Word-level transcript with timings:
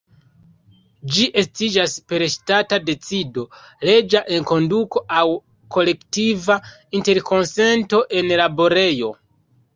Ĝi 1.17 1.25
estiĝas 1.41 1.97
per 2.13 2.25
ŝtata 2.35 2.79
decido, 2.87 3.43
leĝa 3.89 4.23
enkonduko 4.39 5.05
aŭ 5.21 5.27
kolektiva 5.77 6.59
interkonsento 7.03 8.03
en 8.23 8.35
laborejo. 8.43 9.15